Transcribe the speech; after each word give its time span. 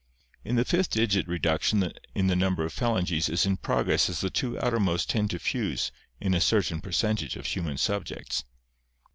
In 0.43 0.55
the 0.55 0.65
fifth 0.65 0.89
digit 0.89 1.27
reduction 1.27 1.93
in 2.15 2.25
the 2.25 2.35
number 2.35 2.65
of 2.65 2.73
phalanges 2.73 3.29
is 3.29 3.45
in 3.45 3.57
progress 3.57 4.09
as 4.09 4.19
the 4.21 4.31
two 4.31 4.59
outer 4.59 4.79
most 4.79 5.11
tend 5.11 5.29
to 5.29 5.37
fuse 5.37 5.91
in 6.19 6.33
a 6.33 6.41
certain 6.41 6.81
percentage 6.81 7.35
of 7.35 7.45
human 7.45 7.77
subjects. 7.77 8.43